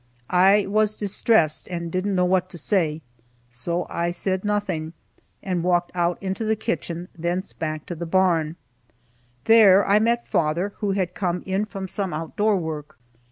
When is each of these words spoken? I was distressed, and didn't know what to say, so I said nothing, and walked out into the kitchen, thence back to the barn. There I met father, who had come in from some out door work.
I 0.31 0.65
was 0.67 0.95
distressed, 0.95 1.67
and 1.67 1.91
didn't 1.91 2.15
know 2.15 2.25
what 2.25 2.49
to 2.49 2.57
say, 2.57 3.03
so 3.51 3.85
I 3.87 4.09
said 4.09 4.43
nothing, 4.43 4.93
and 5.43 5.61
walked 5.63 5.91
out 5.93 6.17
into 6.23 6.43
the 6.43 6.55
kitchen, 6.55 7.07
thence 7.15 7.53
back 7.53 7.85
to 7.85 7.93
the 7.93 8.07
barn. 8.07 8.55
There 9.45 9.87
I 9.87 9.99
met 9.99 10.27
father, 10.27 10.73
who 10.77 10.93
had 10.93 11.13
come 11.13 11.43
in 11.45 11.65
from 11.65 11.87
some 11.87 12.15
out 12.15 12.35
door 12.35 12.57
work. 12.57 12.97